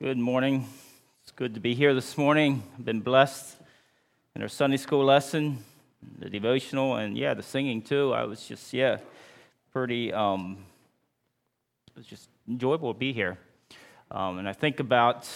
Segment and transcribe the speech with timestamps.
[0.00, 0.64] Good morning.
[1.24, 2.62] It's good to be here this morning.
[2.78, 3.56] I've been blessed
[4.36, 5.58] in our Sunday school lesson,
[6.20, 8.12] the devotional, and yeah, the singing too.
[8.12, 8.98] I was just, yeah,
[9.72, 10.58] pretty, um,
[11.88, 13.38] it was just enjoyable to be here.
[14.12, 15.28] Um, and I think about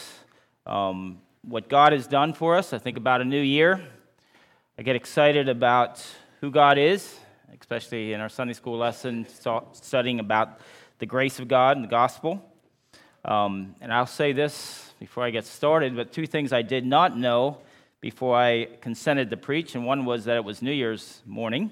[0.64, 2.72] um, what God has done for us.
[2.72, 3.80] I think about a new year.
[4.78, 6.06] I get excited about
[6.40, 7.18] who God is,
[7.60, 9.26] especially in our Sunday school lesson,
[9.72, 10.60] studying about
[11.00, 12.48] the grace of God and the gospel.
[13.24, 17.16] Um, and I'll say this before I get started, but two things I did not
[17.16, 17.58] know
[18.00, 21.70] before I consented to preach, and one was that it was New Year's morning.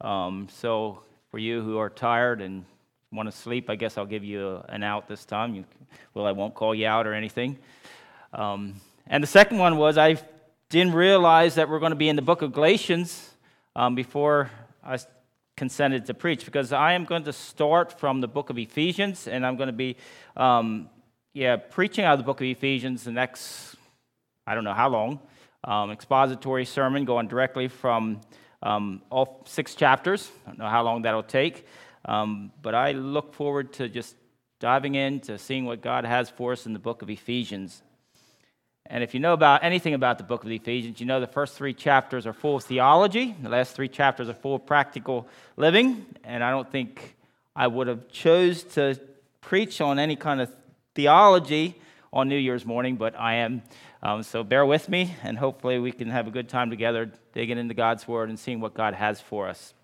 [0.00, 2.64] Um, so for you who are tired and
[3.12, 5.54] want to sleep, I guess I'll give you an out this time.
[5.54, 5.64] You,
[6.14, 7.58] well, I won't call you out or anything.
[8.32, 10.18] Um, and the second one was I
[10.68, 13.30] didn't realize that we're going to be in the book of Galatians
[13.76, 14.50] um, before
[14.82, 14.98] I
[15.62, 19.46] consented to preach because I am going to start from the book of Ephesians and
[19.46, 19.96] I'm going to be,
[20.36, 20.90] um,
[21.34, 23.76] yeah, preaching out of the book of Ephesians the next,
[24.44, 25.20] I don't know how long,
[25.62, 28.22] um, expository sermon going directly from
[28.60, 30.32] um, all six chapters.
[30.44, 31.64] I don't know how long that'll take,
[32.06, 34.16] um, but I look forward to just
[34.58, 37.84] diving into seeing what God has for us in the book of Ephesians.
[38.86, 41.54] And if you know about anything about the book of Ephesians, you know the first
[41.54, 43.34] three chapters are full of theology.
[43.40, 46.04] The last three chapters are full of practical living.
[46.24, 47.16] And I don't think
[47.54, 49.00] I would have chose to
[49.40, 50.54] preach on any kind of
[50.94, 51.80] theology
[52.12, 53.62] on New Year's morning, but I am.
[54.02, 57.56] Um, so bear with me, and hopefully we can have a good time together digging
[57.56, 59.74] into God's Word and seeing what God has for us.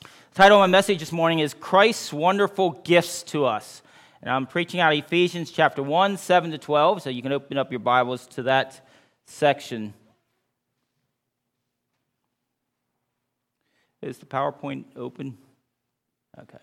[0.00, 3.82] The title of my message this morning is Christ's Wonderful Gifts to Us.
[4.22, 7.72] And I'm preaching out Ephesians chapter 1, 7 to 12, so you can open up
[7.72, 8.86] your Bibles to that
[9.24, 9.94] section.
[14.02, 15.38] Is the PowerPoint open?
[16.38, 16.58] Okay.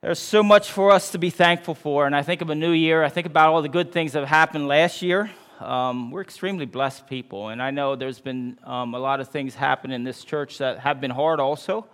[0.00, 2.72] There's so much for us to be thankful for, and I think of a new
[2.72, 3.04] year.
[3.04, 5.30] I think about all the good things that have happened last year.
[5.58, 9.54] Um, we're extremely blessed people, and I know there's been um, a lot of things
[9.54, 11.86] happen in this church that have been hard also.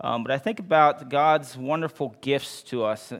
[0.00, 3.12] Um, but I think about God's wonderful gifts to us.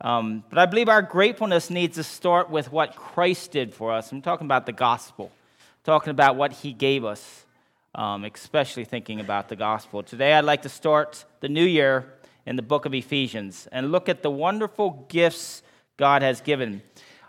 [0.00, 4.10] Um, but I believe our gratefulness needs to start with what Christ did for us.
[4.10, 5.30] I'm talking about the gospel,
[5.84, 7.44] talking about what he gave us,
[7.94, 10.02] um, especially thinking about the gospel.
[10.02, 12.14] Today, I'd like to start the new year
[12.46, 15.62] in the book of Ephesians and look at the wonderful gifts
[15.98, 16.82] God has given.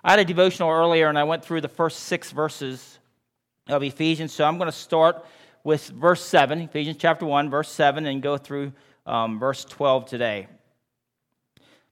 [0.03, 2.99] I had a devotional earlier and I went through the first six verses
[3.67, 5.25] of Ephesians, so I'm going to start
[5.63, 8.73] with verse 7, Ephesians chapter 1, verse 7, and go through
[9.05, 10.47] um, verse 12 today.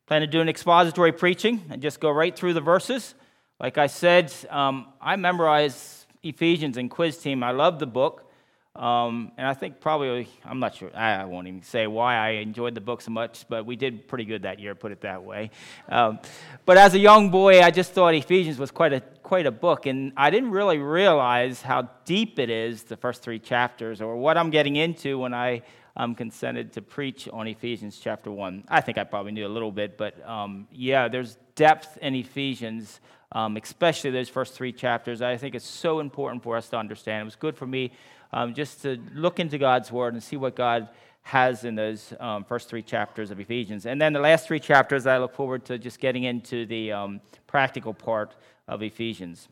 [0.07, 3.15] Plan to do an expository preaching and just go right through the verses.
[3.59, 7.43] Like I said, um, I memorized Ephesians in quiz team.
[7.43, 8.27] I love the book.
[8.75, 12.73] Um, and I think probably, I'm not sure, I won't even say why I enjoyed
[12.73, 15.51] the book so much, but we did pretty good that year, put it that way.
[15.89, 16.19] Um,
[16.65, 19.87] but as a young boy, I just thought Ephesians was quite a, quite a book,
[19.87, 24.37] and I didn't really realize how deep it is, the first three chapters, or what
[24.37, 25.63] I'm getting into when I
[25.95, 28.65] um, consented to preach on Ephesians chapter 1.
[28.67, 32.99] I think I probably knew a little bit, but um, yeah, there's depth in Ephesians,
[33.31, 35.21] um, especially those first three chapters.
[35.21, 37.21] I think it's so important for us to understand.
[37.21, 37.91] It was good for me
[38.33, 40.89] um, just to look into God's Word and see what God
[41.23, 43.85] has in those um, first three chapters of Ephesians.
[43.85, 47.21] And then the last three chapters, I look forward to just getting into the um,
[47.47, 48.35] practical part
[48.67, 49.47] of Ephesians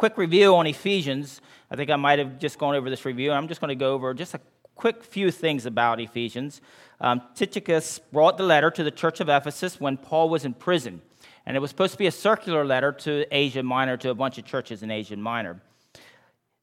[0.00, 1.42] quick review on Ephesians.
[1.70, 3.32] I think I might have just gone over this review.
[3.32, 4.40] I'm just going to go over just a
[4.80, 6.62] quick few things about Ephesians.
[7.02, 11.02] Um, Tychicus brought the letter to the church of Ephesus when Paul was in prison,
[11.44, 14.38] and it was supposed to be a circular letter to Asia Minor, to a bunch
[14.38, 15.60] of churches in Asia Minor.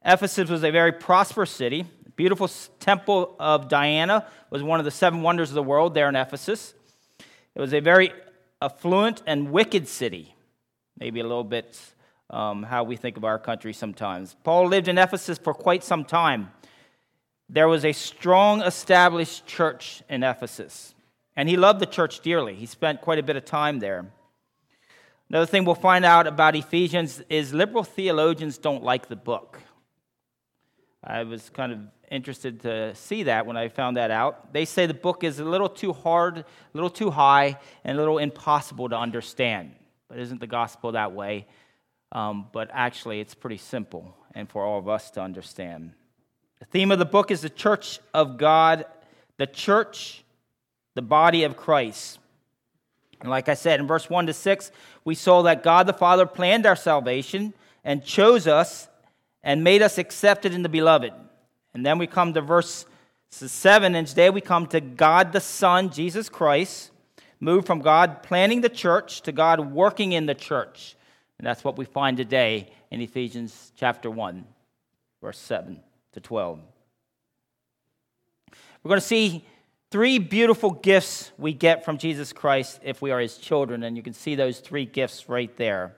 [0.03, 1.85] Ephesus was a very prosperous city.
[2.15, 6.15] Beautiful temple of Diana was one of the seven wonders of the world there in
[6.15, 6.73] Ephesus.
[7.53, 8.11] It was a very
[8.63, 10.33] affluent and wicked city,
[10.99, 11.79] maybe a little bit
[12.31, 14.35] um, how we think of our country sometimes.
[14.43, 16.49] Paul lived in Ephesus for quite some time
[17.49, 20.93] there was a strong established church in Ephesus,
[21.35, 22.55] and he loved the church dearly.
[22.55, 24.05] He spent quite a bit of time there.
[25.29, 29.59] Another thing we'll find out about Ephesians is liberal theologians don't like the book.
[31.03, 31.79] I was kind of
[32.09, 34.53] interested to see that when I found that out.
[34.53, 37.99] They say the book is a little too hard, a little too high, and a
[37.99, 39.73] little impossible to understand.
[40.07, 41.47] But isn't the gospel that way?
[42.11, 45.91] Um, but actually, it's pretty simple and for all of us to understand.
[46.59, 48.85] The theme of the book is the church of God,
[49.37, 50.23] the church,
[50.95, 52.19] the body of Christ.
[53.21, 54.71] And like I said, in verse 1 to 6,
[55.05, 58.87] we saw that God the Father planned our salvation and chose us
[59.43, 61.13] and made us accepted in the beloved.
[61.73, 62.85] And then we come to verse
[63.29, 66.91] 7, and today we come to God the Son, Jesus Christ,
[67.39, 70.95] Move from God planning the church to God working in the church.
[71.37, 74.45] And that's what we find today in Ephesians chapter 1,
[75.21, 75.79] verse 7
[76.13, 76.59] to 12.
[78.83, 79.45] We're going to see
[79.91, 84.03] three beautiful gifts we get from Jesus Christ if we are his children, and you
[84.03, 85.95] can see those three gifts right there.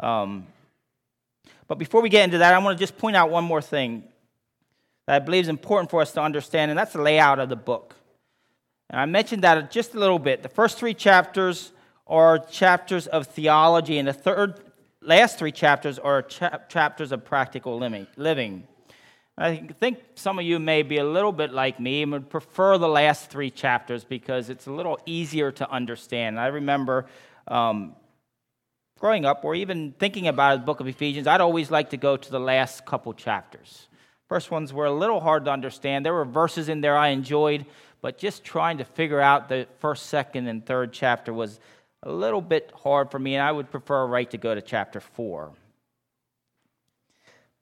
[0.00, 0.46] Um,
[1.68, 4.04] but before we get into that, I want to just point out one more thing
[5.06, 7.56] that I believe is important for us to understand, and that's the layout of the
[7.56, 7.94] book.
[8.90, 10.42] And I mentioned that just a little bit.
[10.42, 11.72] The first three chapters
[12.06, 14.60] are chapters of theology, and the third,
[15.00, 17.78] last three chapters are cha- chapters of practical
[18.16, 18.68] living.
[19.38, 22.76] I think some of you may be a little bit like me and would prefer
[22.76, 26.38] the last three chapters because it's a little easier to understand.
[26.38, 27.06] I remember
[27.48, 27.96] um,
[28.98, 32.16] growing up, or even thinking about the book of Ephesians, I'd always like to go
[32.16, 33.88] to the last couple chapters.
[34.28, 36.06] First ones were a little hard to understand.
[36.06, 37.66] There were verses in there I enjoyed,
[38.00, 41.58] but just trying to figure out the first, second, and third chapter was
[42.02, 45.00] a little bit hard for me, and I would prefer right to go to chapter
[45.00, 45.52] four.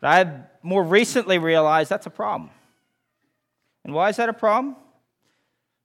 [0.01, 0.33] But I've
[0.63, 2.51] more recently realized that's a problem.
[3.85, 4.77] And why is that a problem?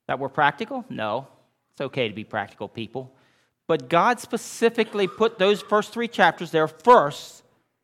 [0.08, 0.86] That we're practical?
[0.90, 1.28] No.
[1.74, 3.14] It's okay to be practical people.
[3.68, 7.44] But God specifically put those first three chapters there first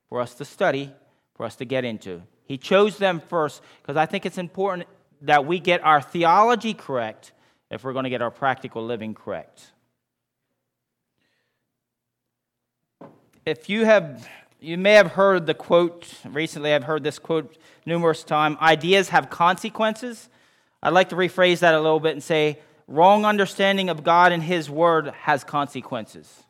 [0.09, 0.91] for us to study,
[1.35, 2.21] for us to get into.
[2.45, 4.87] He chose them first because I think it's important
[5.21, 7.31] that we get our theology correct
[7.69, 9.71] if we're going to get our practical living correct.
[13.45, 14.27] If you have,
[14.61, 19.29] you may have heard the quote recently, I've heard this quote numerous times ideas have
[19.29, 20.29] consequences.
[20.83, 24.43] I'd like to rephrase that a little bit and say, wrong understanding of God and
[24.43, 26.43] His Word has consequences.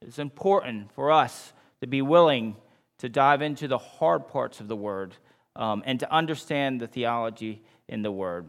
[0.00, 2.56] It's important for us to be willing
[2.98, 5.14] to dive into the hard parts of the Word
[5.56, 8.46] um, and to understand the theology in the Word.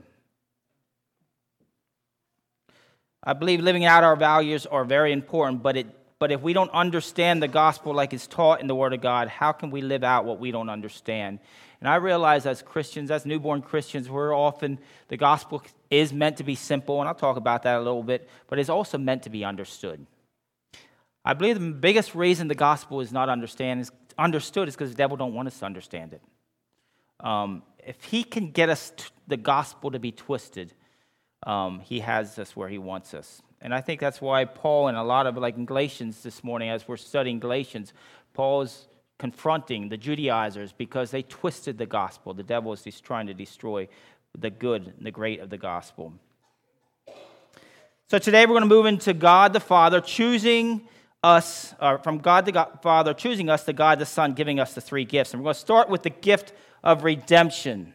[3.23, 5.87] I believe living out our values are very important, but, it,
[6.19, 9.29] but if we don't understand the gospel like it's taught in the Word of God,
[9.29, 11.39] how can we live out what we don't understand?
[11.79, 16.43] And I realize as Christians, as newborn Christians, we're often, the gospel is meant to
[16.43, 19.29] be simple, and I'll talk about that a little bit, but it's also meant to
[19.29, 20.05] be understood.
[21.23, 24.97] I believe the biggest reason the gospel is not understand is, understood is because the
[24.97, 26.21] devil don't want us to understand it.
[27.25, 28.91] Um, if he can get us
[29.27, 30.73] the gospel to be twisted,
[31.43, 33.41] um, he has us where he wants us.
[33.61, 36.69] And I think that's why Paul and a lot of like in Galatians this morning,
[36.69, 37.93] as we're studying Galatians,
[38.33, 42.33] Paul is confronting the Judaizers because they twisted the gospel.
[42.33, 43.89] The devil is just trying to destroy
[44.37, 46.13] the good and the great of the gospel.
[48.07, 50.87] So today we're going to move into God the Father choosing
[51.21, 54.73] us, or from God the God, Father choosing us to God the Son, giving us
[54.73, 55.33] the three gifts.
[55.33, 57.93] And we're going to start with the gift of redemption.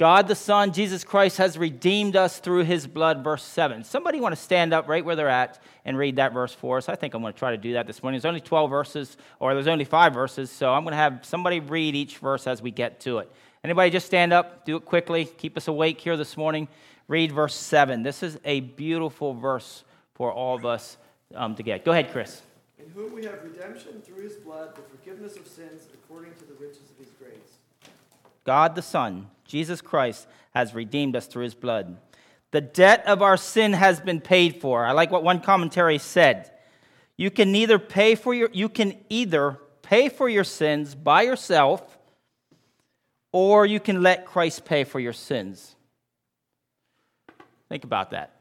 [0.00, 3.84] God the Son, Jesus Christ, has redeemed us through his blood, verse 7.
[3.84, 6.88] Somebody want to stand up right where they're at and read that verse for us?
[6.88, 8.18] I think I'm going to try to do that this morning.
[8.18, 11.60] There's only 12 verses, or there's only five verses, so I'm going to have somebody
[11.60, 13.30] read each verse as we get to it.
[13.62, 16.66] Anybody just stand up, do it quickly, keep us awake here this morning.
[17.06, 18.02] Read verse 7.
[18.02, 20.96] This is a beautiful verse for all of us
[21.34, 21.84] um, to get.
[21.84, 22.40] Go ahead, Chris.
[22.78, 26.54] In whom we have redemption through his blood, the forgiveness of sins according to the
[26.54, 27.58] riches of his grace.
[28.44, 31.96] God the Son, Jesus Christ, has redeemed us through his blood.
[32.50, 34.84] The debt of our sin has been paid for.
[34.84, 36.50] I like what one commentary said.
[37.16, 41.98] You can neither pay for your you can either pay for your sins by yourself
[43.32, 45.76] or you can let Christ pay for your sins.
[47.68, 48.40] Think about that.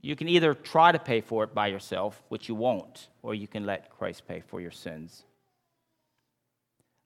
[0.00, 3.46] You can either try to pay for it by yourself, which you won't, or you
[3.46, 5.24] can let Christ pay for your sins.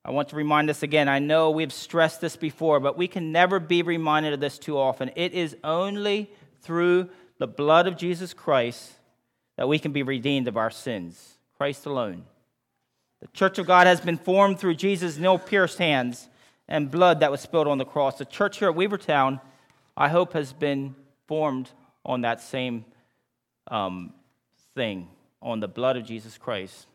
[0.05, 1.09] I want to remind us again.
[1.09, 4.79] I know we've stressed this before, but we can never be reminded of this too
[4.79, 5.11] often.
[5.15, 6.31] It is only
[6.63, 8.93] through the blood of Jesus Christ
[9.57, 11.37] that we can be redeemed of our sins.
[11.57, 12.25] Christ alone.
[13.21, 16.29] The church of God has been formed through Jesus' nail pierced hands
[16.67, 18.17] and blood that was spilled on the cross.
[18.17, 19.41] The church here at Weavertown,
[19.95, 20.95] I hope, has been
[21.27, 21.71] formed
[22.07, 22.87] on that same
[23.71, 24.15] um,
[24.75, 25.09] thing,
[25.43, 26.87] on the blood of Jesus Christ.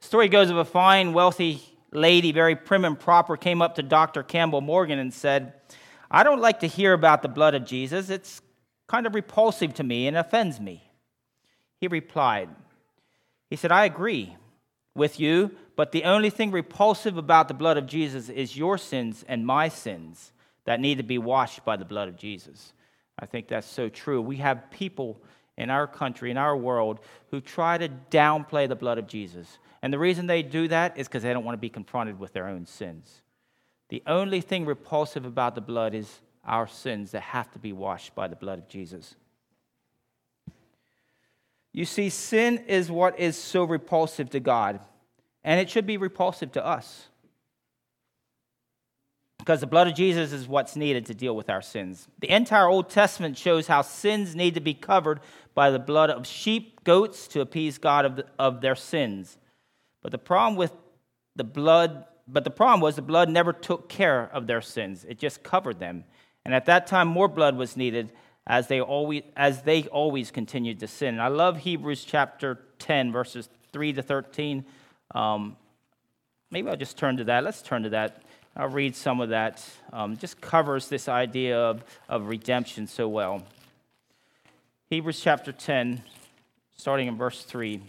[0.00, 1.60] The story goes of a fine, wealthy
[1.92, 4.22] lady, very prim and proper, came up to Dr.
[4.22, 5.52] Campbell Morgan and said,
[6.10, 8.10] I don't like to hear about the blood of Jesus.
[8.10, 8.42] It's
[8.88, 10.90] kind of repulsive to me and offends me.
[11.80, 12.48] He replied,
[13.50, 14.36] He said, I agree
[14.94, 19.24] with you, but the only thing repulsive about the blood of Jesus is your sins
[19.26, 20.32] and my sins
[20.64, 22.72] that need to be washed by the blood of Jesus.
[23.18, 24.20] I think that's so true.
[24.20, 25.20] We have people
[25.56, 29.58] in our country, in our world, who try to downplay the blood of Jesus.
[29.82, 32.32] And the reason they do that is because they don't want to be confronted with
[32.32, 33.22] their own sins.
[33.88, 38.14] The only thing repulsive about the blood is our sins that have to be washed
[38.14, 39.16] by the blood of Jesus.
[41.72, 44.80] You see, sin is what is so repulsive to God,
[45.42, 47.08] and it should be repulsive to us.
[49.38, 52.06] Because the blood of Jesus is what's needed to deal with our sins.
[52.20, 55.18] The entire Old Testament shows how sins need to be covered
[55.54, 59.38] by the blood of sheep, goats to appease God of, the, of their sins.
[60.02, 60.72] But the problem with
[61.36, 65.04] the blood, but the problem was the blood never took care of their sins.
[65.08, 66.04] It just covered them.
[66.44, 68.10] And at that time more blood was needed
[68.46, 71.14] as they always as they always continued to sin.
[71.14, 74.64] And I love Hebrews chapter 10 verses 3 to 13.
[75.14, 75.56] Um,
[76.50, 77.44] maybe I'll just turn to that.
[77.44, 78.22] Let's turn to that.
[78.54, 79.64] I'll read some of that.
[79.92, 83.42] Um, just covers this idea of, of redemption so well.
[84.90, 86.02] Hebrews chapter 10,
[86.76, 87.80] starting in verse 3.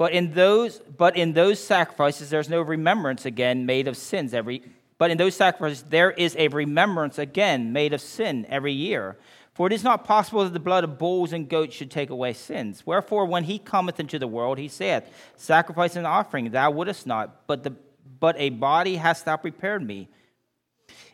[0.00, 4.62] But in those, but in those sacrifices, there's no remembrance again made of sins every.
[4.96, 9.18] But in those sacrifices, there is a remembrance again made of sin every year.
[9.52, 12.32] For it is not possible that the blood of bulls and goats should take away
[12.32, 12.86] sins.
[12.86, 15.04] Wherefore, when he cometh into the world, he saith,
[15.36, 17.74] Sacrifice and offering thou wouldest not, but, the,
[18.20, 20.08] but a body hast thou prepared me.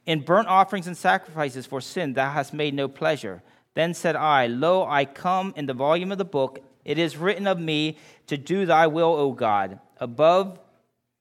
[0.06, 3.42] In burnt offerings and sacrifices for sin thou hast made no pleasure.
[3.74, 6.62] Then said I, Lo, I come in the volume of the book.
[6.86, 9.80] It is written of me to do thy will, O God.
[9.98, 10.60] Above,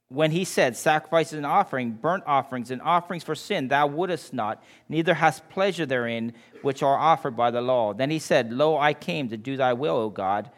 [0.09, 4.63] when he said, Sacrifices and offering, burnt offerings and offerings for sin, thou wouldest not,
[4.87, 7.93] neither hast pleasure therein, which are offered by the law.
[7.93, 10.51] Then he said, Lo, I came to do thy will, O God.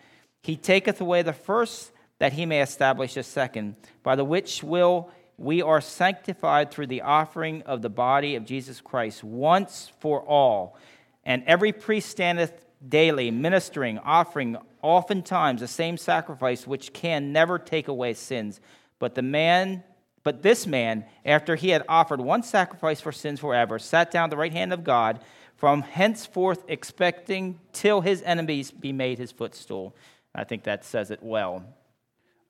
[0.44, 5.10] He taketh away the first, that he may establish the second, by the which will
[5.38, 10.78] we are sanctified through the offering of the body of Jesus Christ once for all.
[11.24, 17.88] And every priest standeth daily, ministering, offering oftentimes the same sacrifice which can never take
[17.88, 18.60] away sins.
[19.00, 19.84] But the man,
[20.24, 24.30] but this man, after he had offered one sacrifice for sins forever, sat down at
[24.30, 25.22] the right hand of God,
[25.56, 29.96] from henceforth expecting till his enemies be made his footstool.
[30.34, 31.66] I think that says it well.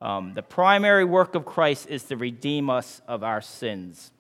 [0.02, 4.12] Um, the primary work of Christ is to redeem us of our sins.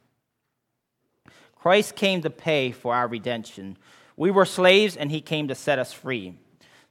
[1.55, 3.77] Christ came to pay for our redemption.
[4.15, 6.35] We were slaves, and he came to set us free.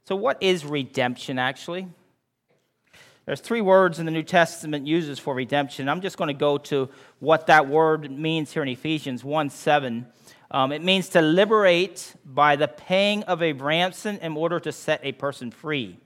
[0.07, 1.85] So, what is redemption actually?
[3.25, 5.89] There's three words in the New Testament uses for redemption.
[5.89, 6.87] I'm just going to go to
[7.19, 10.07] what that word means here in Ephesians 1 7.
[10.49, 15.01] Um, it means to liberate by the paying of a ransom in order to set
[15.03, 15.99] a person free.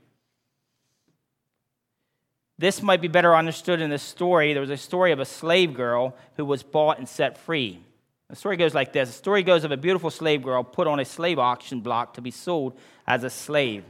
[2.57, 4.53] This might be better understood in this story.
[4.53, 7.83] There was a story of a slave girl who was bought and set free.
[8.31, 11.01] The story goes like this The story goes of a beautiful slave girl put on
[11.01, 13.83] a slave auction block to be sold as a slave.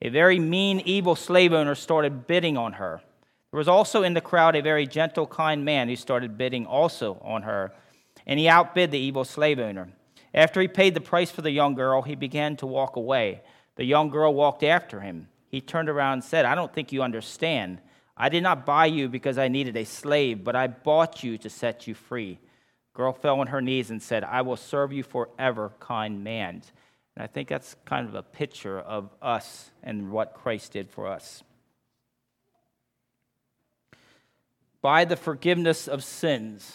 [0.00, 3.02] A very mean, evil slave owner started bidding on her.
[3.50, 7.18] There was also in the crowd a very gentle, kind man who started bidding also
[7.22, 7.74] on her,
[8.26, 9.90] and he outbid the evil slave owner.
[10.32, 13.42] After he paid the price for the young girl, he began to walk away.
[13.76, 15.28] The young girl walked after him.
[15.48, 17.82] He turned around and said, I don't think you understand.
[18.16, 21.50] I did not buy you because I needed a slave, but I bought you to
[21.50, 22.38] set you free.
[22.94, 26.62] Girl fell on her knees and said, I will serve you forever, kind man.
[27.16, 31.08] And I think that's kind of a picture of us and what Christ did for
[31.08, 31.42] us.
[34.80, 36.72] By the forgiveness of sins.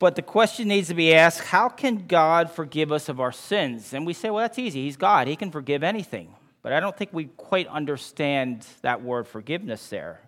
[0.00, 3.92] But the question needs to be asked how can God forgive us of our sins?
[3.92, 4.84] And we say, well, that's easy.
[4.84, 6.34] He's God, He can forgive anything.
[6.62, 10.20] But I don't think we quite understand that word forgiveness there.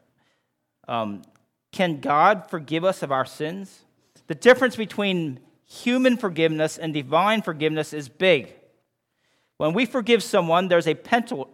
[0.88, 1.23] Um,
[1.73, 3.81] can God forgive us of our sins?
[4.26, 8.55] The difference between human forgiveness and divine forgiveness is big.
[9.57, 10.97] When we forgive someone, there's a,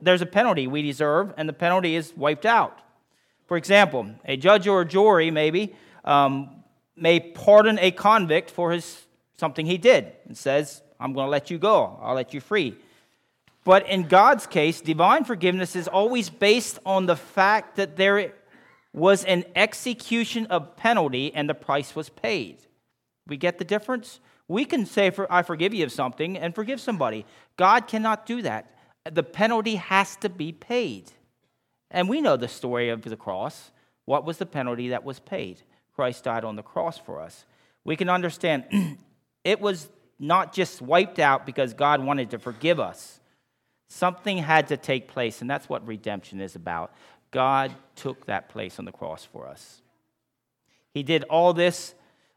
[0.03, 2.81] there's a penalty we deserve, and the penalty is wiped out.
[3.47, 6.65] For example, a judge or a jury, maybe, um,
[6.97, 9.07] may pardon a convict for his,
[9.37, 12.77] something he did and says, I'm going to let you go, I'll let you free.
[13.65, 18.33] But in God's case, divine forgiveness is always based on the fact that there
[18.99, 22.59] was an execution of penalty and the price was paid.
[23.27, 24.21] We get the difference?
[24.49, 27.25] We can say, I forgive you of something and forgive somebody.
[27.57, 28.75] God cannot do that.
[29.11, 31.13] The penalty has to be paid.
[31.91, 33.71] And we know the story of the cross.
[34.05, 35.63] What was the penalty that was paid?
[35.95, 37.45] Christ died on the cross for us.
[37.85, 38.65] We can understand
[39.45, 39.89] it was
[40.19, 43.21] not just wiped out because God wanted to forgive us.
[43.89, 46.93] Something had to take place, and that's what redemption is about.
[47.31, 49.83] God took that place on the cross for us.
[50.95, 51.95] He did all this,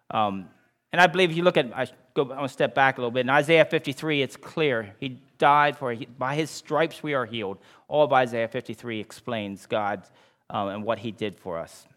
[0.10, 0.50] um,
[0.92, 3.02] and I believe if you look at, I go, I want to step back a
[3.02, 3.22] little bit.
[3.22, 4.94] In Isaiah 53, it's clear.
[5.00, 7.58] He died for, by his stripes we are healed.
[7.88, 10.04] All of Isaiah 53 explains God
[10.50, 11.88] um, and what he did for us.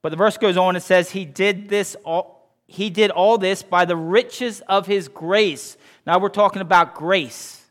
[0.00, 3.62] But the verse goes on and says, He did this all, he did all this
[3.62, 5.76] by the riches of his grace.
[6.06, 7.61] Now we're talking about grace.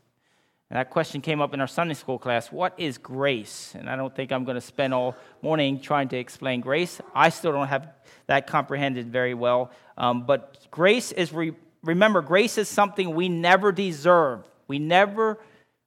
[0.71, 2.49] And that question came up in our Sunday school class.
[2.49, 3.75] What is grace?
[3.77, 7.01] And I don't think I'm going to spend all morning trying to explain grace.
[7.13, 7.89] I still don't have
[8.27, 9.71] that comprehended very well.
[9.97, 11.51] Um, but grace is, re-
[11.83, 14.45] remember, grace is something we never deserve.
[14.69, 15.39] We never,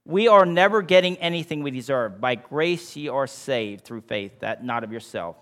[0.04, 2.20] we are never getting anything we deserve.
[2.20, 5.36] By grace ye are saved through faith, that not of yourself.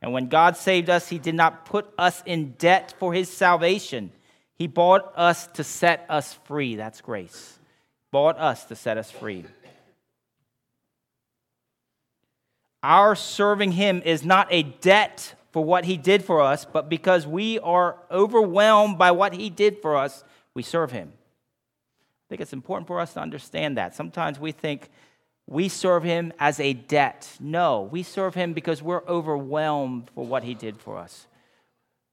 [0.00, 4.10] And when God saved us, he did not put us in debt for his salvation.
[4.54, 6.76] He bought us to set us free.
[6.76, 7.58] That's grace
[8.10, 9.44] bought us to set us free.
[12.82, 17.26] Our serving Him is not a debt for what He did for us, but because
[17.26, 20.22] we are overwhelmed by what He did for us,
[20.54, 21.12] we serve Him.
[21.12, 23.94] I think it's important for us to understand that.
[23.94, 24.90] Sometimes we think
[25.46, 27.36] we serve Him as a debt.
[27.40, 31.26] No, we serve Him because we're overwhelmed for what He did for us.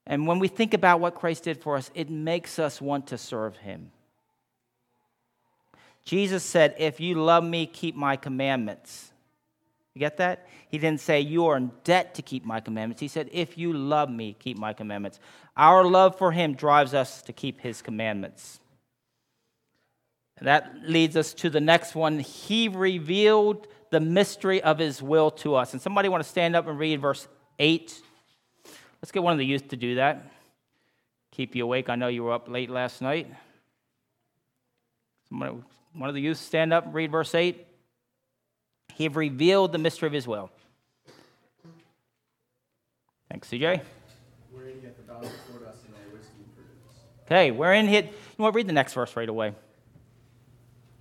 [0.05, 3.17] And when we think about what Christ did for us, it makes us want to
[3.17, 3.91] serve Him.
[6.05, 9.12] Jesus said, If you love me, keep my commandments.
[9.93, 10.48] You get that?
[10.69, 13.00] He didn't say, You are in debt to keep my commandments.
[13.00, 15.19] He said, If you love me, keep my commandments.
[15.55, 18.60] Our love for him drives us to keep his commandments.
[20.38, 22.19] And that leads us to the next one.
[22.19, 25.74] He revealed the mystery of his will to us.
[25.74, 27.27] And somebody want to stand up and read verse
[27.60, 28.01] 8?
[29.01, 30.31] Let's get one of the youth to do that.
[31.31, 31.89] Keep you awake.
[31.89, 33.27] I know you were up late last night.
[35.29, 35.57] Somebody
[35.93, 37.65] one of the youth stand up and read verse 8?
[38.95, 40.51] He have revealed the mystery of his will.
[43.29, 43.81] Thanks, CJ.
[44.51, 47.00] Wherein he hath abounded toward us in all wisdom and prudence.
[47.25, 47.97] Okay, wherein he.
[47.97, 49.53] You want to read the next verse right away?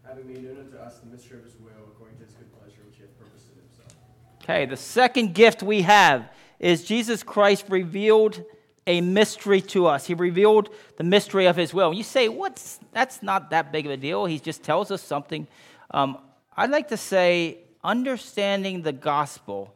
[0.06, 2.80] Having made known unto us the mystery of his will, according to his good pleasure,
[2.87, 3.94] which he hath purposed in himself.
[4.42, 8.44] Okay, the second gift we have is Jesus Christ revealed
[8.86, 10.06] a mystery to us.
[10.06, 11.92] He revealed the mystery of his will.
[11.92, 14.24] You say, what's that's not that big of a deal.
[14.26, 15.46] He just tells us something.
[15.90, 16.18] Um,
[16.57, 19.74] I'd like to say, understanding the gospel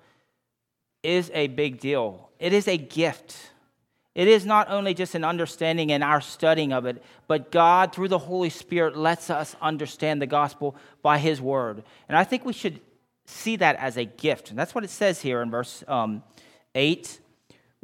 [1.03, 2.31] is a big deal.
[2.39, 3.53] It is a gift.
[4.15, 8.09] It is not only just an understanding and our studying of it, but God, through
[8.09, 11.85] the Holy Spirit, lets us understand the gospel by His word.
[12.09, 12.81] And I think we should
[13.27, 14.51] see that as a gift.
[14.51, 16.23] And that's what it says here in verse um,
[16.75, 17.21] 8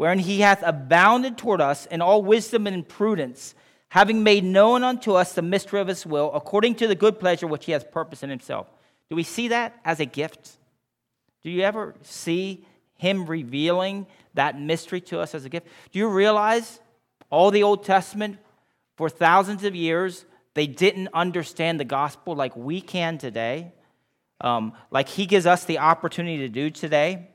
[0.03, 3.55] wherein he hath abounded toward us in all wisdom and prudence,
[3.91, 7.47] having made known unto us the mystery of his will, according to the good pleasure
[7.47, 8.67] which he has purposed in himself.
[9.09, 10.59] Do we see that as a gift?
[11.45, 15.69] Do you ever see him revealing that mystery to us as a gift?
[15.93, 16.81] Do you realize
[17.31, 18.38] all the Old Testament,
[18.97, 23.71] for thousands of years, they didn't understand the gospel like we can today,
[24.41, 27.29] um, like he gives us the opportunity to do today?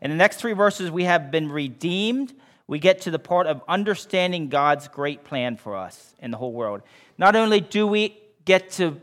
[0.00, 2.32] In the next three verses, we have been redeemed.
[2.66, 6.52] We get to the part of understanding God's great plan for us in the whole
[6.52, 6.82] world.
[7.18, 9.00] Not only do we get to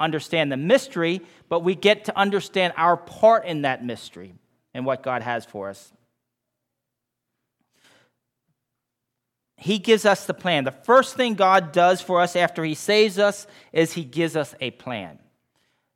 [0.00, 4.34] understand the mystery, but we get to understand our part in that mystery
[4.74, 5.92] and what God has for us.
[9.56, 10.64] He gives us the plan.
[10.64, 14.54] The first thing God does for us after He saves us is He gives us
[14.60, 15.18] a plan.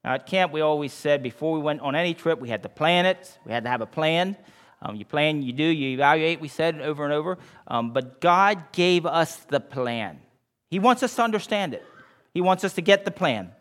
[0.04, 2.68] Now, at camp, we always said before we went on any trip, we had to
[2.68, 4.36] plan it, we had to have a plan.
[4.82, 7.38] Um, you plan, you do, you evaluate, we said over and over.
[7.66, 10.20] Um, but God gave us the plan.
[10.68, 11.82] He wants us to understand it,
[12.34, 13.52] He wants us to get the plan.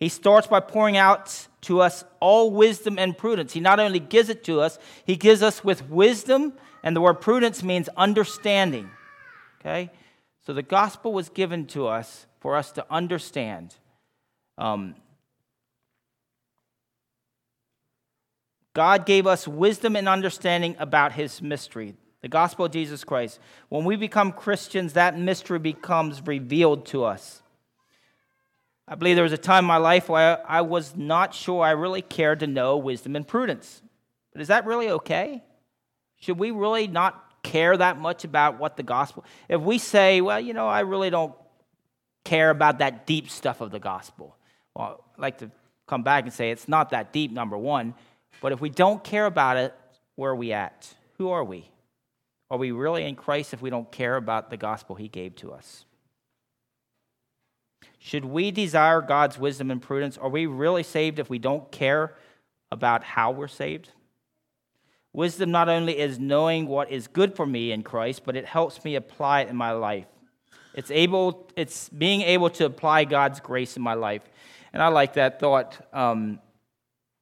[0.00, 3.52] He starts by pouring out to us all wisdom and prudence.
[3.52, 7.20] He not only gives it to us, He gives us with wisdom, and the word
[7.20, 8.90] prudence means understanding.
[9.60, 9.90] Okay?
[10.46, 13.74] So the gospel was given to us for us to understand.
[14.56, 14.94] Um,
[18.72, 23.40] God gave us wisdom and understanding about his mystery, the gospel of Jesus Christ.
[23.68, 27.42] When we become Christians, that mystery becomes revealed to us.
[28.86, 31.70] I believe there was a time in my life where I was not sure I
[31.70, 33.82] really cared to know wisdom and prudence.
[34.32, 35.44] But is that really okay?
[36.20, 39.24] Should we really not care that much about what the gospel?
[39.48, 41.34] If we say, well, you know, I really don't
[42.24, 44.36] care about that deep stuff of the gospel.
[44.74, 45.50] Well, I'd like to
[45.86, 47.94] come back and say it's not that deep, number one.
[48.40, 49.74] But if we don't care about it,
[50.16, 50.92] where are we at?
[51.18, 51.70] Who are we?
[52.50, 55.52] Are we really in Christ if we don't care about the gospel he gave to
[55.52, 55.84] us?
[57.98, 60.16] Should we desire God's wisdom and prudence?
[60.16, 62.14] Are we really saved if we don't care
[62.72, 63.90] about how we're saved?
[65.12, 68.84] Wisdom not only is knowing what is good for me in Christ, but it helps
[68.84, 70.06] me apply it in my life.
[70.74, 74.22] It's able, it's being able to apply God's grace in my life.
[74.72, 75.76] And I like that thought.
[75.92, 76.38] Um,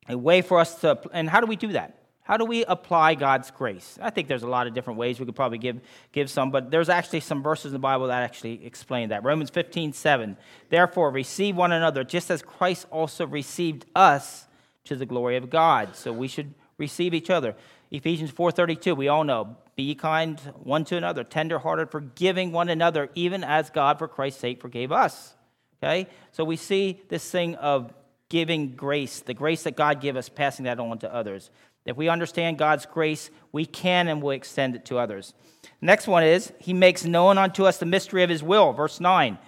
[0.09, 1.95] a way for us to, and how do we do that?
[2.23, 3.99] How do we apply God's grace?
[4.03, 5.81] I think there's a lot of different ways we could probably give,
[6.13, 9.25] give some, but there's actually some verses in the Bible that actually explain that.
[9.25, 10.37] Romans 15, 7.
[10.69, 14.47] Therefore, receive one another, just as Christ also received us
[14.85, 15.97] to the glory of God.
[15.97, 17.57] So we should receive each other.
[17.91, 23.43] Ephesians 4:32, we all know, be kind one to another, tenderhearted, forgiving one another, even
[23.43, 25.35] as God for Christ's sake forgave us.
[25.83, 26.09] Okay?
[26.33, 27.95] So we see this thing of
[28.29, 31.51] giving grace, the grace that God gave us, passing that on to others.
[31.85, 35.33] If we understand God's grace, we can and will extend it to others.
[35.81, 39.39] Next one is, He makes known unto us the mystery of His will, verse 9.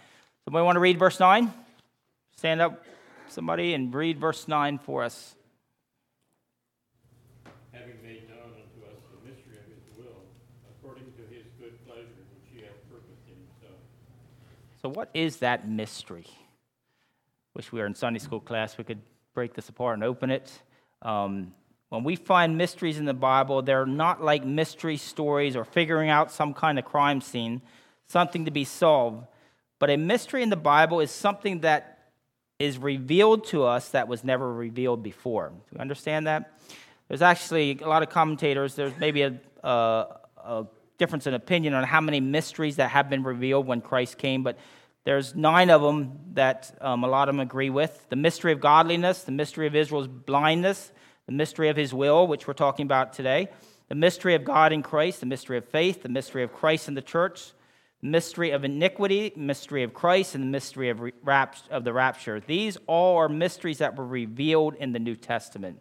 [0.44, 1.52] Somebody want to read verse 9?
[2.36, 2.82] Stand up,
[3.28, 5.34] somebody, and read verse 9 for us.
[7.72, 10.22] Having made known unto us the mystery of His will,
[10.70, 13.80] according to His good pleasure, which He hath purposed in Himself.
[14.80, 16.26] So, what is that mystery?
[17.54, 18.78] Wish we were in Sunday school class.
[18.78, 19.00] We could
[19.34, 20.50] break this apart and open it.
[21.02, 21.52] Um,
[21.88, 26.30] when we find mysteries in the Bible, they're not like mystery stories or figuring out
[26.30, 27.62] some kind of crime scene,
[28.06, 29.26] something to be solved.
[29.80, 32.12] But a mystery in the Bible is something that
[32.60, 35.48] is revealed to us that was never revealed before.
[35.48, 36.60] Do you understand that?
[37.08, 40.66] There's actually a lot of commentators, there's maybe a, a, a
[40.98, 44.58] difference in opinion on how many mysteries that have been revealed when Christ came, but
[45.04, 48.60] there's nine of them that um, a lot of them agree with the mystery of
[48.60, 50.92] godliness, the mystery of Israel's blindness,
[51.26, 53.48] the mystery of his will, which we're talking about today,
[53.88, 56.94] the mystery of God in Christ, the mystery of faith, the mystery of Christ in
[56.94, 57.52] the church,
[58.02, 61.00] the mystery of iniquity, mystery of Christ, and the mystery of,
[61.70, 62.40] of the rapture.
[62.40, 65.80] These all are mysteries that were revealed in the New Testament.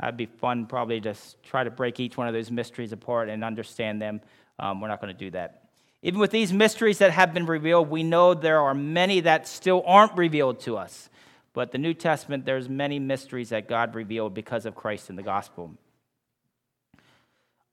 [0.00, 3.44] That'd be fun, probably, to try to break each one of those mysteries apart and
[3.44, 4.20] understand them.
[4.58, 5.65] Um, we're not going to do that.
[6.02, 9.82] Even with these mysteries that have been revealed, we know there are many that still
[9.86, 11.08] aren't revealed to us.
[11.52, 15.22] But the New Testament, there's many mysteries that God revealed because of Christ in the
[15.22, 15.74] gospel.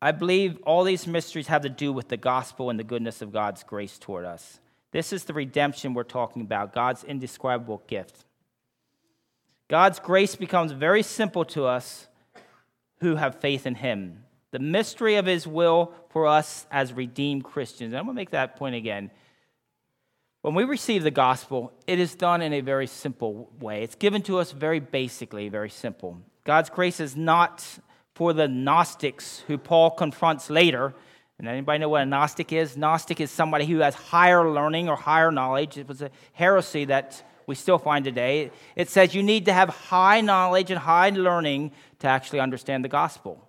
[0.02, 3.32] I believe all these mysteries have to do with the gospel and the goodness of
[3.32, 4.60] God's grace toward us.
[4.92, 8.26] This is the redemption we're talking about, God's indescribable gift.
[9.70, 12.08] God's grace becomes very simple to us
[13.00, 14.23] who have faith in Him.
[14.54, 17.92] The mystery of His will for us as redeemed Christians.
[17.92, 19.10] And I'm going to make that point again.
[20.44, 23.82] When we receive the gospel, it is done in a very simple way.
[23.82, 26.22] It's given to us very basically, very simple.
[26.44, 27.66] God's grace is not
[28.14, 30.94] for the Gnostics who Paul confronts later.
[31.40, 32.78] And anybody know what a Gnostic is?
[32.78, 35.80] Gnostic is somebody who has higher learning or higher knowledge.
[35.80, 38.52] It was a heresy that we still find today.
[38.76, 42.90] It says you need to have high knowledge and high learning to actually understand the
[42.90, 43.43] gospel.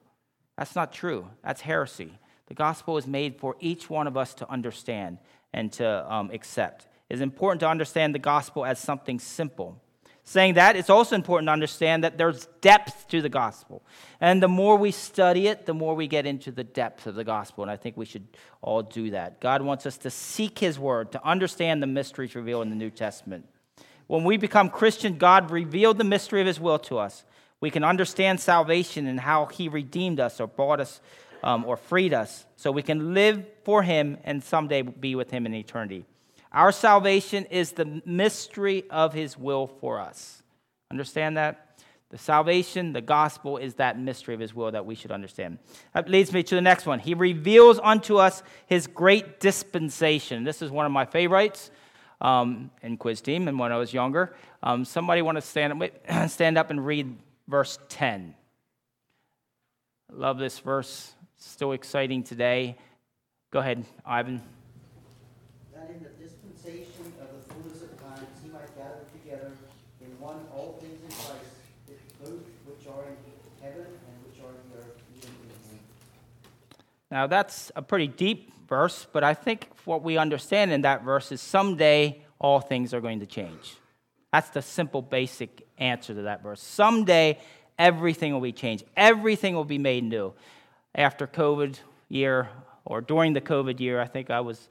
[0.56, 1.28] That's not true.
[1.42, 2.18] That's heresy.
[2.46, 5.18] The gospel is made for each one of us to understand
[5.52, 6.86] and to um, accept.
[7.08, 9.80] It's important to understand the gospel as something simple.
[10.26, 13.82] Saying that, it's also important to understand that there's depth to the gospel.
[14.22, 17.24] And the more we study it, the more we get into the depth of the
[17.24, 17.62] gospel.
[17.62, 18.26] And I think we should
[18.62, 19.40] all do that.
[19.40, 22.90] God wants us to seek His word, to understand the mysteries revealed in the New
[22.90, 23.46] Testament.
[24.06, 27.24] When we become Christian, God revealed the mystery of His will to us.
[27.64, 31.00] We can understand salvation and how He redeemed us or bought us
[31.42, 35.46] um, or freed us so we can live for Him and someday be with Him
[35.46, 36.04] in eternity.
[36.52, 40.42] Our salvation is the mystery of His will for us.
[40.90, 41.80] Understand that?
[42.10, 45.56] The salvation, the gospel, is that mystery of His will that we should understand.
[45.94, 46.98] That leads me to the next one.
[46.98, 50.44] He reveals unto us His great dispensation.
[50.44, 51.70] This is one of my favorites
[52.20, 54.36] um, in quiz team and when I was younger.
[54.62, 55.90] Um, somebody want to stand up,
[56.28, 57.16] stand up and read
[57.48, 58.34] verse 10.
[60.10, 62.76] I love this verse still exciting today.
[63.50, 64.42] Go ahead, Ivan.
[65.74, 69.52] That in the dispensation of the fullness of times he might gather together
[70.00, 71.44] in one all things in Christ,
[72.22, 73.16] both which are in
[73.62, 75.78] heaven and which are in the earth, even in him.
[77.10, 81.30] Now that's a pretty deep verse, but I think what we understand in that verse
[81.32, 83.76] is someday all things are going to change.
[84.32, 86.60] That's the simple, basic answer to that verse.
[86.60, 87.38] Someday
[87.78, 90.32] everything will be changed, everything will be made new
[90.94, 91.76] after COVID
[92.08, 92.48] year
[92.84, 94.68] or during the COVID year, I think I was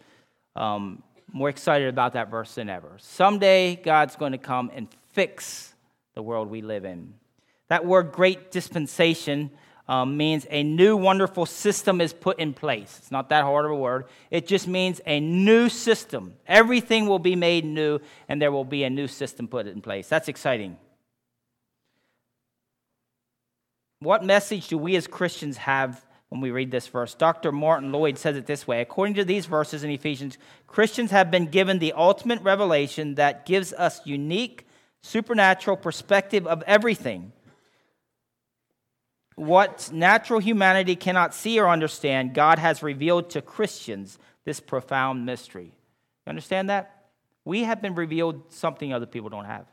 [0.56, 2.92] um, more excited about that verse than ever.
[3.00, 5.74] Someday, God's going to come and fix
[6.13, 7.13] the world we live in.
[7.70, 9.50] That word great dispensation
[9.88, 12.98] um, means a new wonderful system is put in place.
[13.00, 14.06] It's not that hard of a word.
[14.30, 16.36] It just means a new system.
[16.48, 20.08] Everything will be made new, and there will be a new system put in place.
[20.08, 20.78] That's exciting.
[24.04, 27.13] What message do we as Christians have when we read this verse.
[27.13, 27.52] Dr.
[27.52, 31.46] Martin Lloyd says it this way According to these verses in Ephesians, Christians have been
[31.46, 34.66] given the ultimate revelation that gives us unique
[35.04, 37.34] supernatural perspective of everything.
[39.36, 45.66] what natural humanity cannot see or understand, God has revealed to Christians this profound mystery.
[46.26, 47.10] You understand that?
[47.46, 49.68] We have been revealed something other people don't have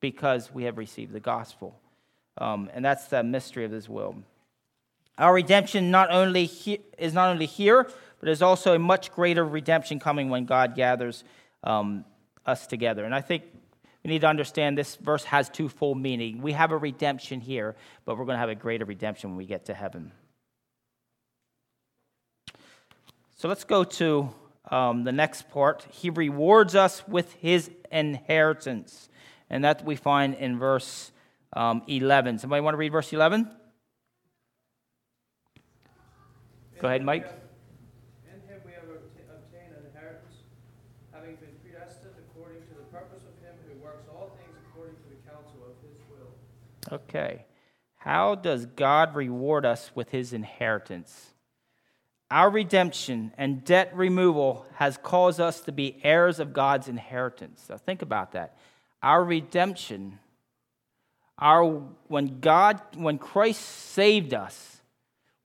[0.00, 1.78] because we have received the gospel.
[2.38, 4.16] Um, and that's the mystery of His will.
[5.16, 9.44] Our redemption not only he- is not only here, but there's also a much greater
[9.44, 11.22] redemption coming when God gathers
[11.62, 12.04] um,
[12.44, 13.04] us together.
[13.04, 13.44] And I think
[14.02, 16.42] we need to understand this verse has twofold meaning.
[16.42, 19.46] We have a redemption here, but we're going to have a greater redemption when we
[19.46, 20.12] get to heaven.
[23.36, 24.30] So let's go to
[24.70, 25.86] um, the next part.
[25.90, 29.08] He rewards us with his inheritance.
[29.48, 31.12] And that we find in verse
[31.54, 32.38] um, 11.
[32.38, 33.50] Somebody want to read verse 11?
[36.80, 37.26] Go ahead, Mike.
[38.26, 40.34] In him we have obtained an inheritance,
[41.12, 45.08] having been predestined according to the purpose of him who works all things according to
[45.08, 46.34] the counsel of his will.
[46.92, 47.46] Okay.
[47.96, 51.30] How does God reward us with his inheritance?
[52.30, 57.66] Our redemption and debt removal has caused us to be heirs of God's inheritance.
[57.70, 58.58] Now think about that.
[59.02, 60.18] Our redemption,
[61.38, 64.78] our when God when Christ saved us,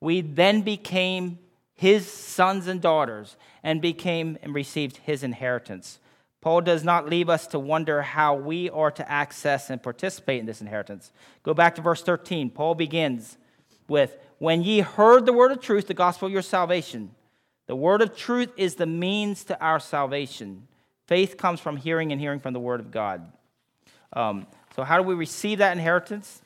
[0.01, 1.39] we then became
[1.73, 5.99] his sons and daughters and became and received his inheritance.
[6.41, 10.45] Paul does not leave us to wonder how we are to access and participate in
[10.45, 11.11] this inheritance.
[11.43, 12.49] Go back to verse 13.
[12.49, 13.37] Paul begins
[13.89, 17.11] with, When ye heard the word of truth, the gospel of your salvation,
[17.67, 20.67] the word of truth is the means to our salvation.
[21.07, 23.31] Faith comes from hearing and hearing from the word of God.
[24.13, 26.41] Um, so, how do we receive that inheritance?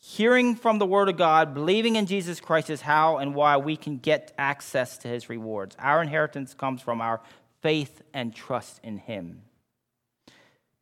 [0.00, 3.76] Hearing from the Word of God, believing in Jesus Christ is how and why we
[3.76, 5.76] can get access to His rewards.
[5.78, 7.20] Our inheritance comes from our
[7.62, 9.42] faith and trust in Him.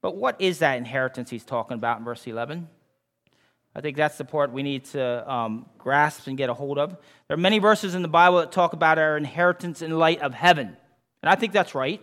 [0.00, 2.68] But what is that inheritance He's talking about in verse 11?
[3.74, 6.90] I think that's the part we need to um, grasp and get a hold of.
[7.28, 10.34] There are many verses in the Bible that talk about our inheritance in light of
[10.34, 10.76] heaven.
[11.22, 12.02] And I think that's right.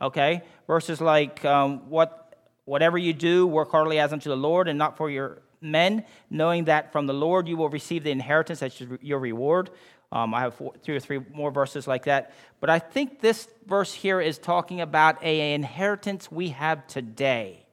[0.00, 0.42] Okay?
[0.66, 2.34] Verses like, um, what,
[2.64, 6.64] whatever you do, work heartily as unto the Lord and not for your men, knowing
[6.64, 9.70] that from the Lord you will receive the inheritance as your reward.
[10.12, 12.32] Um, I have four, or three more verses like that.
[12.60, 17.64] But I think this verse here is talking about a, an inheritance we have today.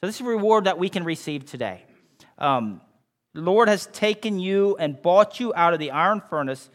[0.00, 1.84] So this is a reward that we can receive today.
[2.38, 2.80] Um,
[3.34, 6.70] Lord has taken you and bought you out of the iron furnace,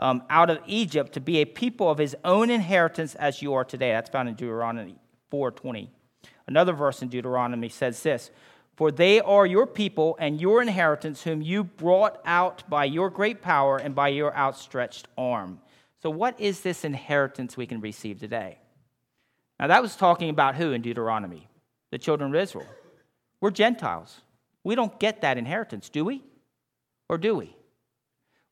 [0.00, 3.64] um, out of Egypt, to be a people of his own inheritance as you are
[3.64, 3.92] today.
[3.92, 4.96] That's found in Deuteronomy
[5.32, 5.88] 4.20.
[6.46, 8.30] Another verse in Deuteronomy says this,
[8.76, 13.42] For they are your people and your inheritance, whom you brought out by your great
[13.42, 15.60] power and by your outstretched arm.
[16.02, 18.58] So what is this inheritance we can receive today?
[19.60, 21.46] Now that was talking about who in Deuteronomy?
[21.90, 22.66] The children of Israel.
[23.40, 24.22] We're Gentiles.
[24.64, 26.22] We don't get that inheritance, do we?
[27.08, 27.54] Or do we?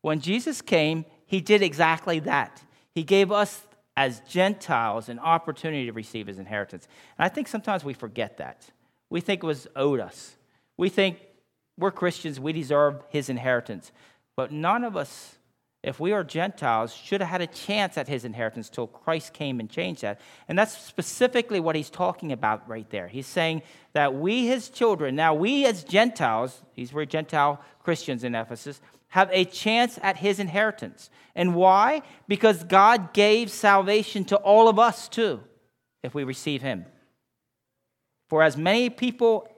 [0.02, 2.62] When Jesus came, he did exactly that.
[2.94, 3.62] He gave us
[3.96, 6.88] as Gentiles an opportunity to receive his inheritance.
[7.18, 8.64] And I think sometimes we forget that.
[9.10, 10.36] We think it was owed us.
[10.76, 11.18] We think
[11.76, 13.92] we're Christians, we deserve his inheritance.
[14.36, 15.36] But none of us,
[15.82, 19.60] if we are Gentiles, should have had a chance at his inheritance till Christ came
[19.60, 20.20] and changed that.
[20.48, 23.06] And that's specifically what he's talking about right there.
[23.06, 23.62] He's saying
[23.92, 29.31] that we, his children, now we as Gentiles, these were Gentile Christians in Ephesus, have
[29.33, 31.11] a chance at his inheritance.
[31.35, 32.03] And why?
[32.27, 35.40] Because God gave salvation to all of us too,
[36.03, 36.85] if we receive him.
[38.29, 39.49] For as many people,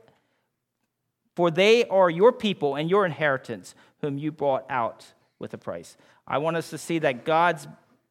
[1.34, 5.06] for they are your people and your inheritance, whom you brought out
[5.38, 5.96] with a price.
[6.26, 7.66] I want us to see that God's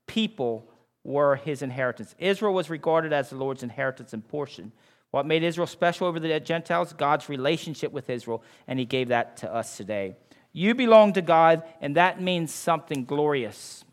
[0.08, 0.70] people
[1.04, 2.16] were his inheritance.
[2.20, 4.72] Israel was regarded as the Lord's inheritance and portion.
[5.12, 6.94] What made Israel special over the Gentiles?
[6.94, 10.16] God's relationship with Israel, and he gave that to us today.
[10.52, 13.86] You belong to God, and that means something glorious.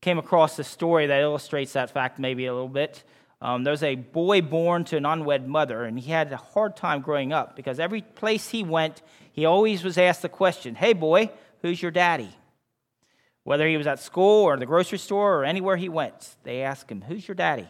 [0.00, 3.04] Came across a story that illustrates that fact maybe a little bit.
[3.40, 7.02] Um, there's a boy born to an unwed mother, and he had a hard time
[7.02, 9.00] growing up because every place he went,
[9.32, 11.30] he always was asked the question, Hey, boy,
[11.62, 12.30] who's your daddy?
[13.44, 16.90] Whether he was at school or the grocery store or anywhere he went, they asked
[16.90, 17.68] him, Who's your daddy?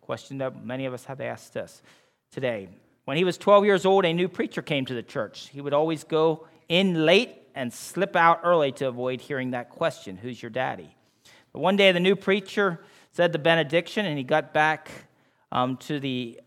[0.00, 1.82] Question that many of us have asked us
[2.30, 2.68] today.
[3.06, 5.48] When he was 12 years old, a new preacher came to the church.
[5.52, 10.16] He would always go in late and slip out early to avoid hearing that question
[10.16, 10.94] Who's your daddy?
[11.52, 12.80] But one day, the new preacher
[13.12, 14.90] said the benediction, and he got back
[15.52, 16.40] um, to the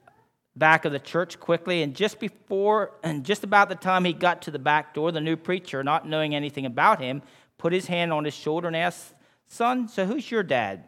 [0.54, 1.82] back of the church quickly.
[1.82, 5.22] And just before, and just about the time he got to the back door, the
[5.22, 7.22] new preacher, not knowing anything about him,
[7.58, 9.14] put his hand on his shoulder and asked,
[9.48, 10.84] Son, so who's your dad?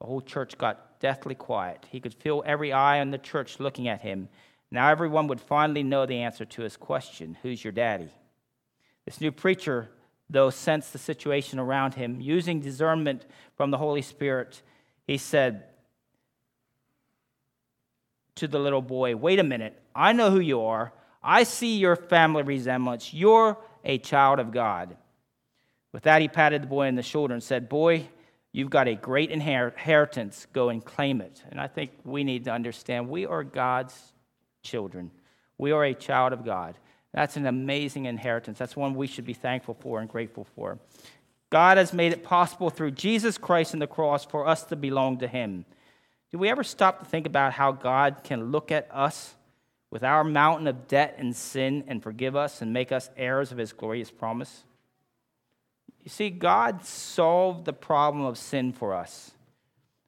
[0.00, 1.86] The whole church got deathly quiet.
[1.90, 4.28] He could feel every eye in the church looking at him.
[4.70, 8.10] Now everyone would finally know the answer to his question Who's your daddy?
[9.04, 9.90] This new preacher,
[10.28, 12.20] though, sensed the situation around him.
[12.20, 14.62] Using discernment from the Holy Spirit,
[15.06, 15.64] he said
[18.36, 20.92] to the little boy, Wait a minute, I know who you are.
[21.22, 23.12] I see your family resemblance.
[23.12, 24.96] You're a child of God.
[25.92, 28.08] With that, he patted the boy on the shoulder and said, Boy,
[28.52, 30.46] you've got a great inheritance.
[30.52, 31.42] Go and claim it.
[31.50, 34.12] And I think we need to understand we are God's
[34.62, 35.10] children.
[35.58, 36.76] We are a child of God.
[37.12, 38.58] That's an amazing inheritance.
[38.58, 40.78] That's one we should be thankful for and grateful for.
[41.50, 45.18] God has made it possible through Jesus Christ and the cross for us to belong
[45.18, 45.64] to Him.
[46.30, 49.34] Do we ever stop to think about how God can look at us
[49.90, 53.58] with our mountain of debt and sin and forgive us and make us heirs of
[53.58, 54.62] His glorious promise?
[56.04, 59.32] You see, God solved the problem of sin for us.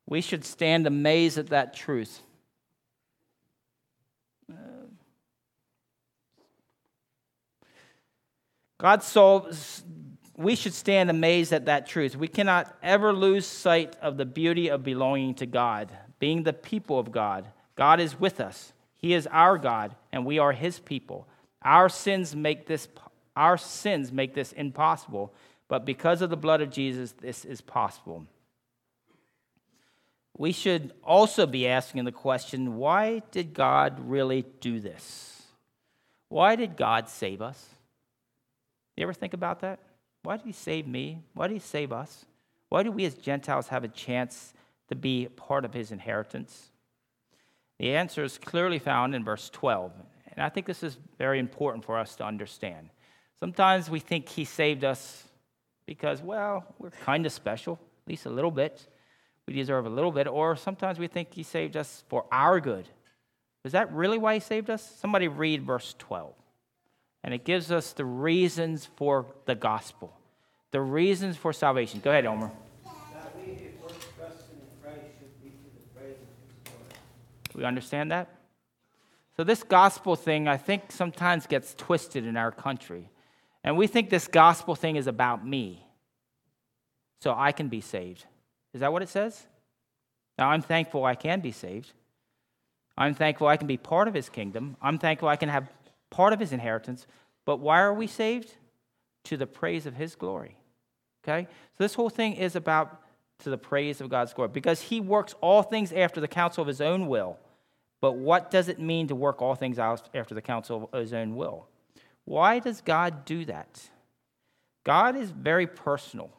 [0.07, 2.23] We should stand amazed at that truth.
[8.83, 9.49] God so
[10.37, 12.17] we should stand amazed at that truth.
[12.17, 16.99] We cannot ever lose sight of the beauty of belonging to God, being the people
[16.99, 17.47] of God.
[17.77, 18.73] God is with us.
[18.97, 21.29] He is our God, and we are his people.
[21.63, 22.89] Our sins make this,
[23.37, 25.33] our sins make this impossible,
[25.69, 28.27] but because of the blood of Jesus, this is possible.
[30.37, 35.43] We should also be asking the question why did God really do this?
[36.29, 37.72] Why did God save us?
[38.97, 39.81] You ever think about that?
[40.23, 41.23] Why did he save me?
[41.35, 42.25] Why did he save us?
[42.69, 44.55] Why do we as Gentiles have a chance
[44.89, 46.71] to be part of his inheritance?
[47.79, 49.93] The answer is clearly found in verse 12.
[50.29, 52.91] And I think this is very important for us to understand.
[53.39, 55.25] Sometimes we think he saved us
[55.87, 57.75] because, well, we're kind of special,
[58.07, 58.87] at least a little bit.
[59.49, 60.29] We deserve a little bit.
[60.29, 62.89] Or sometimes we think he saved us for our good.
[63.65, 64.97] Is that really why he saved us?
[65.01, 66.35] Somebody read verse 12
[67.25, 70.13] and it gives us the reasons for the gospel,
[70.71, 72.01] the reasons for salvation.
[72.01, 72.51] Go ahead, Omer.
[77.55, 78.29] We understand that?
[79.37, 83.09] So, this gospel thing, I think, sometimes gets twisted in our country.
[83.65, 85.87] And we think this gospel thing is about me,
[87.21, 88.25] so I can be saved.
[88.75, 89.47] Is that what it says?
[90.39, 91.93] Now, I'm thankful I can be saved.
[92.97, 94.77] I'm thankful I can be part of his kingdom.
[94.83, 95.69] I'm thankful I can have
[96.13, 97.07] part of his inheritance.
[97.45, 98.53] But why are we saved?
[99.25, 100.57] To the praise of his glory.
[101.25, 101.49] Okay?
[101.77, 103.01] So this whole thing is about
[103.41, 106.69] to the praise of God's glory because he works all things after the counsel of
[106.69, 107.39] his own will.
[108.01, 111.13] But what does it mean to work all things out after the counsel of his
[111.13, 111.67] own will?
[112.25, 113.89] Why does God do that?
[114.85, 116.31] God is very personal.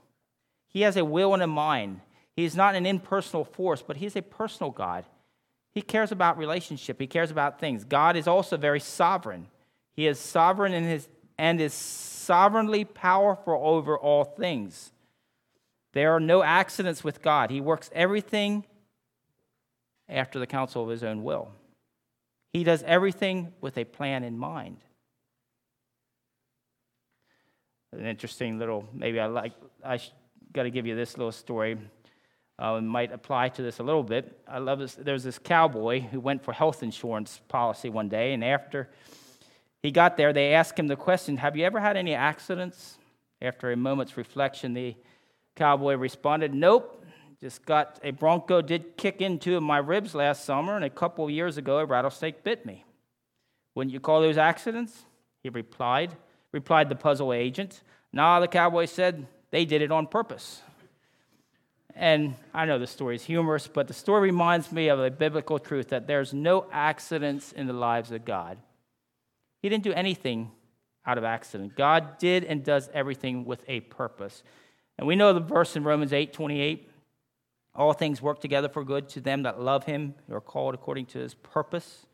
[0.67, 2.01] He has a will and a mind.
[2.35, 5.05] He is not an impersonal force, but he's a personal God.
[5.71, 7.83] He cares about relationship, he cares about things.
[7.83, 9.47] God is also very sovereign.
[9.93, 14.91] He is sovereign in his, and is sovereignly powerful over all things.
[15.93, 17.51] There are no accidents with God.
[17.51, 18.65] He works everything
[20.09, 21.51] after the counsel of his own will.
[22.51, 24.77] He does everything with a plan in mind.
[27.91, 29.53] An interesting little, maybe I like,
[29.85, 29.99] I
[30.51, 31.77] got to give you this little story.
[32.59, 34.39] Uh, might apply to this a little bit.
[34.47, 34.93] I love this.
[34.93, 38.89] There's this cowboy who went for health insurance policy one day, and after
[39.83, 42.97] he got there, they asked him the question Have you ever had any accidents?
[43.41, 44.95] After a moment's reflection, the
[45.55, 47.01] cowboy responded, Nope.
[47.41, 51.57] Just got a bronco did kick into my ribs last summer, and a couple years
[51.57, 52.85] ago, a rattlesnake bit me.
[53.75, 55.03] Wouldn't you call those accidents?
[55.41, 56.15] He replied.
[56.53, 57.81] Replied the puzzle agent.
[58.13, 60.61] Nah, the cowboy said, they did it on purpose.
[61.95, 65.59] And I know the story is humorous, but the story reminds me of a biblical
[65.59, 68.57] truth that there's no accidents in the lives of God.
[69.63, 70.51] He didn't do anything
[71.05, 71.75] out of accident.
[71.75, 74.43] God did and does everything with a purpose.
[74.99, 76.89] And we know the verse in Romans 8 28
[77.75, 81.07] all things work together for good to them that love him, who are called according
[81.07, 82.05] to his purpose.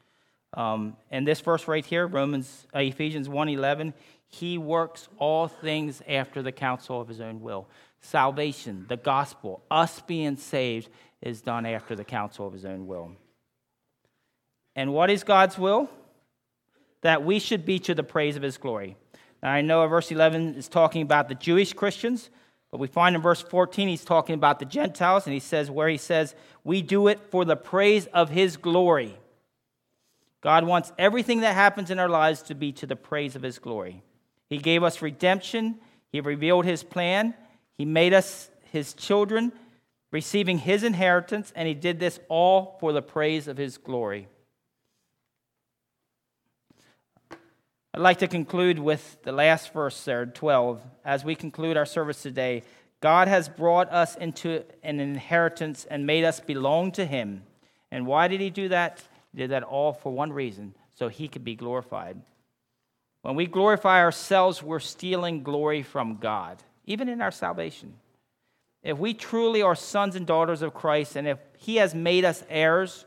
[0.53, 3.93] Um, and this verse right here, Romans, uh, Ephesians 1 11,
[4.28, 7.67] he works all things after the counsel of his own will.
[7.99, 10.89] Salvation, the gospel, us being saved,
[11.21, 13.11] is done after the counsel of his own will.
[14.76, 15.89] And what is God's will?
[17.01, 18.95] That we should be to the praise of his glory.
[19.41, 22.29] Now, I know verse 11 is talking about the Jewish Christians,
[22.71, 25.87] but we find in verse 14 he's talking about the Gentiles, and he says, where
[25.87, 29.17] he says, We do it for the praise of his glory.
[30.41, 33.59] God wants everything that happens in our lives to be to the praise of his
[33.59, 34.03] glory.
[34.49, 35.79] He gave us redemption,
[36.11, 37.33] he revealed his plan,
[37.77, 39.51] he made us his children,
[40.11, 44.27] receiving his inheritance, and he did this all for the praise of his glory.
[47.99, 50.81] I'd like to conclude with the last verse there, 12.
[51.03, 52.63] As we conclude our service today,
[53.01, 57.43] God has brought us into an inheritance and made us belong to him.
[57.91, 59.03] And why did he do that?
[59.33, 62.21] He did that all for one reason so he could be glorified.
[63.21, 67.95] When we glorify ourselves, we're stealing glory from God, even in our salvation.
[68.81, 72.45] If we truly are sons and daughters of Christ, and if he has made us
[72.49, 73.03] heirs,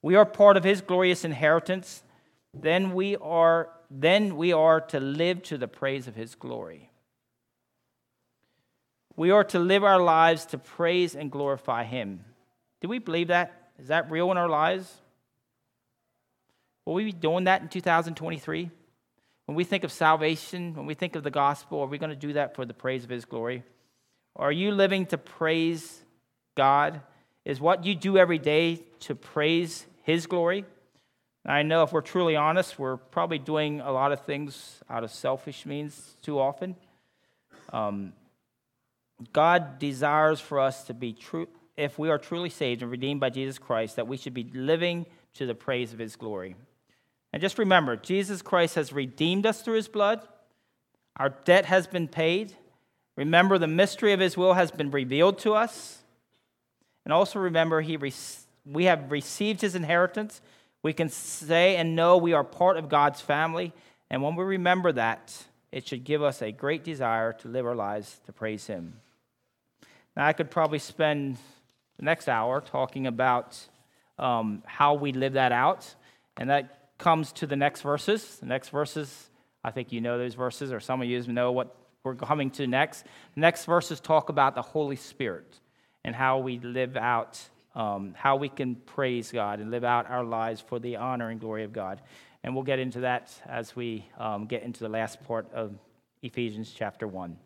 [0.00, 2.02] we are part of his glorious inheritance,
[2.54, 6.90] then we are, then we are to live to the praise of his glory.
[9.16, 12.24] We are to live our lives to praise and glorify him.
[12.80, 13.72] Do we believe that?
[13.78, 14.90] Is that real in our lives?
[16.84, 18.70] Will we be doing that in 2023?
[19.46, 22.16] When we think of salvation, when we think of the gospel, are we going to
[22.16, 23.64] do that for the praise of his glory?
[24.36, 26.02] Are you living to praise
[26.56, 27.00] God?
[27.44, 30.64] Is what you do every day to praise his glory?
[31.46, 35.10] I know if we're truly honest, we're probably doing a lot of things out of
[35.10, 36.76] selfish means too often.
[37.72, 38.12] Um,
[39.32, 43.30] God desires for us to be true, if we are truly saved and redeemed by
[43.30, 46.56] Jesus Christ, that we should be living to the praise of his glory.
[47.32, 50.26] And just remember, Jesus Christ has redeemed us through his blood.
[51.16, 52.54] Our debt has been paid.
[53.16, 56.02] Remember, the mystery of his will has been revealed to us.
[57.04, 58.12] And also remember, he re-
[58.66, 60.40] we have received his inheritance.
[60.82, 63.72] We can say and know we are part of God's family.
[64.10, 67.76] And when we remember that, it should give us a great desire to live our
[67.76, 68.94] lives to praise him.
[70.16, 71.36] Now, I could probably spend
[71.98, 73.58] the next hour talking about
[74.18, 75.94] um, how we live that out.
[76.36, 78.36] And that comes to the next verses.
[78.36, 79.30] The next verses,
[79.64, 82.66] I think you know those verses, or some of you know what we're coming to
[82.66, 83.04] next.
[83.34, 85.58] The next verses talk about the Holy Spirit
[86.04, 87.40] and how we live out,
[87.74, 91.40] um, how we can praise God and live out our lives for the honor and
[91.40, 92.00] glory of God.
[92.42, 95.74] And we'll get into that as we um, get into the last part of
[96.22, 97.36] Ephesians chapter 1.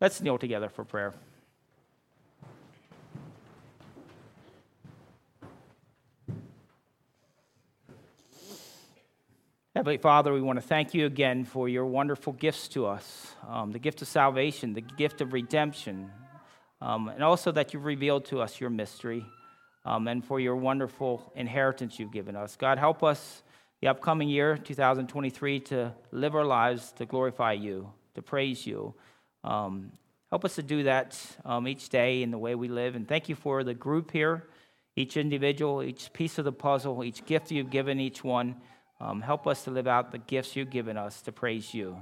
[0.00, 1.14] Let's kneel together for prayer.
[9.74, 13.70] Heavenly Father, we want to thank you again for your wonderful gifts to us um,
[13.70, 16.10] the gift of salvation, the gift of redemption,
[16.80, 19.24] um, and also that you've revealed to us your mystery
[19.88, 22.56] um, and for your wonderful inheritance you've given us.
[22.56, 23.42] God, help us
[23.80, 28.92] the upcoming year, 2023, to live our lives to glorify you, to praise you.
[29.44, 29.92] Um,
[30.28, 32.96] help us to do that um, each day in the way we live.
[32.96, 34.44] And thank you for the group here,
[34.94, 38.56] each individual, each piece of the puzzle, each gift you've given each one.
[39.00, 41.96] Um, help us to live out the gifts you've given us to praise you.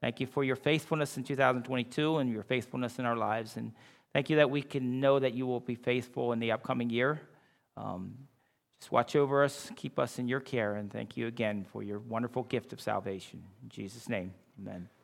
[0.00, 3.56] Thank you for your faithfulness in 2022 and your faithfulness in our lives.
[3.56, 3.72] And
[4.16, 7.20] thank you that we can know that you will be faithful in the upcoming year.
[7.76, 8.14] Um,
[8.80, 11.98] just watch over us, keep us in your care, and thank you again for your
[11.98, 13.42] wonderful gift of salvation.
[13.62, 14.88] In Jesus' name, amen.